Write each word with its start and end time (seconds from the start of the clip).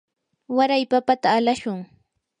waray 0.55 0.83
papata 0.91 1.27
alashun. 1.37 1.79